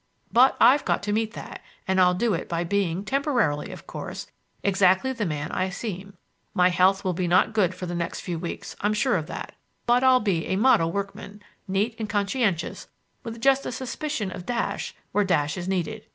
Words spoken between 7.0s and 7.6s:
will not be